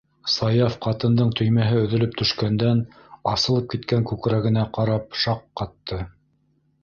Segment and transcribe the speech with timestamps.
[0.35, 2.81] -Саяф ҡатындың төймәһе өҙөлөп төшкәндән
[3.33, 6.01] асылып киткән күкрәгенә ҡарап шаҡ ҡатты: